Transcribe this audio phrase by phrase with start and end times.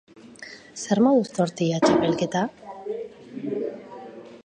[0.83, 2.45] Zer moduz tortilla txapelketa?